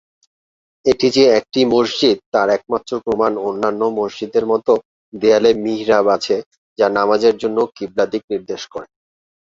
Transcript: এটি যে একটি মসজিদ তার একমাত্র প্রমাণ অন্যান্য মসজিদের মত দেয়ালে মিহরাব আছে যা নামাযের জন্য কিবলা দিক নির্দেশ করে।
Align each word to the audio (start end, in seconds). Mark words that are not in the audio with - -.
এটি 0.85 1.07
যে 1.15 1.23
একটি 1.39 1.59
মসজিদ 1.73 2.17
তার 2.33 2.47
একমাত্র 2.51 2.91
প্রমাণ 3.05 3.31
অন্যান্য 3.47 3.81
মসজিদের 3.99 4.43
মত 4.51 4.67
দেয়ালে 5.13 5.51
মিহরাব 5.63 6.05
আছে 6.17 6.35
যা 6.79 6.87
নামাযের 6.97 7.35
জন্য 7.41 7.57
কিবলা 7.75 8.05
দিক 8.11 8.23
নির্দেশ 8.31 8.61
করে। 8.73 8.87